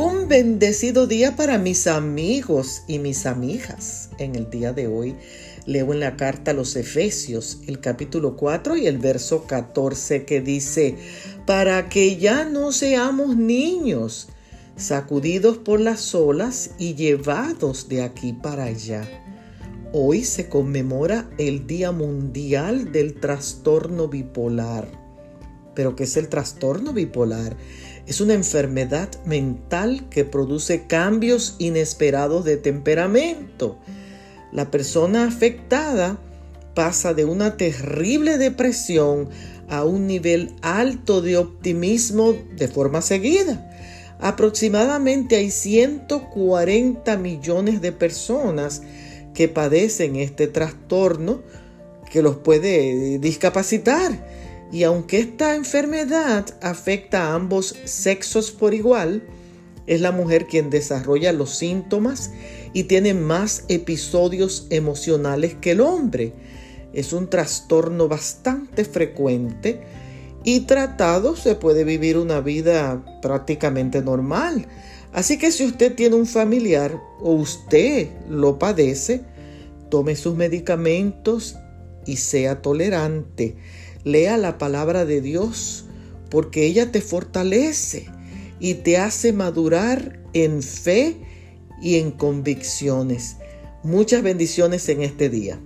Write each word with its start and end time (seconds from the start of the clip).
Un 0.00 0.28
bendecido 0.28 1.08
día 1.08 1.34
para 1.34 1.58
mis 1.58 1.88
amigos 1.88 2.84
y 2.86 3.00
mis 3.00 3.26
amigas. 3.26 4.10
En 4.18 4.36
el 4.36 4.48
día 4.48 4.72
de 4.72 4.86
hoy 4.86 5.16
leo 5.66 5.92
en 5.92 5.98
la 5.98 6.16
carta 6.16 6.52
a 6.52 6.54
los 6.54 6.76
Efesios 6.76 7.58
el 7.66 7.80
capítulo 7.80 8.36
4 8.36 8.76
y 8.76 8.86
el 8.86 8.98
verso 8.98 9.44
14 9.48 10.24
que 10.24 10.40
dice, 10.40 10.94
para 11.46 11.88
que 11.88 12.16
ya 12.16 12.44
no 12.44 12.70
seamos 12.70 13.36
niños, 13.36 14.28
sacudidos 14.76 15.58
por 15.58 15.80
las 15.80 16.14
olas 16.14 16.70
y 16.78 16.94
llevados 16.94 17.88
de 17.88 18.02
aquí 18.02 18.32
para 18.32 18.66
allá. 18.66 19.02
Hoy 19.92 20.22
se 20.22 20.48
conmemora 20.48 21.28
el 21.38 21.66
Día 21.66 21.90
Mundial 21.90 22.92
del 22.92 23.18
Trastorno 23.18 24.06
Bipolar. 24.06 25.07
¿Pero 25.78 25.94
qué 25.94 26.02
es 26.02 26.16
el 26.16 26.28
trastorno 26.28 26.92
bipolar? 26.92 27.56
Es 28.08 28.20
una 28.20 28.34
enfermedad 28.34 29.10
mental 29.24 30.08
que 30.10 30.24
produce 30.24 30.88
cambios 30.88 31.54
inesperados 31.60 32.44
de 32.44 32.56
temperamento. 32.56 33.78
La 34.50 34.72
persona 34.72 35.28
afectada 35.28 36.18
pasa 36.74 37.14
de 37.14 37.26
una 37.26 37.56
terrible 37.56 38.38
depresión 38.38 39.28
a 39.68 39.84
un 39.84 40.08
nivel 40.08 40.56
alto 40.62 41.22
de 41.22 41.36
optimismo 41.36 42.34
de 42.56 42.66
forma 42.66 43.00
seguida. 43.00 43.70
Aproximadamente 44.18 45.36
hay 45.36 45.52
140 45.52 47.16
millones 47.18 47.80
de 47.80 47.92
personas 47.92 48.82
que 49.32 49.46
padecen 49.46 50.16
este 50.16 50.48
trastorno 50.48 51.40
que 52.10 52.20
los 52.20 52.38
puede 52.38 53.20
discapacitar 53.20 54.37
y 54.70 54.82
aunque 54.82 55.18
esta 55.18 55.54
enfermedad 55.54 56.46
afecta 56.60 57.26
a 57.26 57.34
ambos 57.34 57.74
sexos 57.84 58.50
por 58.50 58.74
igual, 58.74 59.22
es 59.86 60.02
la 60.02 60.12
mujer 60.12 60.46
quien 60.46 60.68
desarrolla 60.68 61.32
los 61.32 61.56
síntomas 61.56 62.30
y 62.74 62.84
tiene 62.84 63.14
más 63.14 63.64
episodios 63.68 64.66
emocionales 64.68 65.54
que 65.54 65.70
el 65.70 65.80
hombre. 65.80 66.34
Es 66.92 67.14
un 67.14 67.30
trastorno 67.30 68.06
bastante 68.08 68.84
frecuente 68.84 69.80
y 70.44 70.60
tratado 70.60 71.36
se 71.36 71.54
puede 71.54 71.84
vivir 71.84 72.18
una 72.18 72.40
vida 72.40 73.20
prácticamente 73.22 74.02
normal. 74.02 74.66
Así 75.12 75.38
que 75.38 75.50
si 75.50 75.64
usted 75.64 75.94
tiene 75.94 76.16
un 76.16 76.26
familiar 76.26 77.00
o 77.20 77.32
usted 77.32 78.08
lo 78.28 78.58
padece, 78.58 79.22
tome 79.90 80.16
sus 80.16 80.34
medicamentos 80.36 81.56
y 82.04 82.16
sea 82.16 82.60
tolerante. 82.60 83.56
Lea 84.08 84.38
la 84.38 84.56
palabra 84.56 85.04
de 85.04 85.20
Dios 85.20 85.84
porque 86.30 86.64
ella 86.64 86.90
te 86.90 87.02
fortalece 87.02 88.06
y 88.58 88.74
te 88.74 88.96
hace 88.96 89.32
madurar 89.32 90.20
en 90.32 90.62
fe 90.62 91.16
y 91.82 91.96
en 91.96 92.10
convicciones. 92.10 93.36
Muchas 93.82 94.22
bendiciones 94.22 94.88
en 94.88 95.02
este 95.02 95.28
día. 95.28 95.60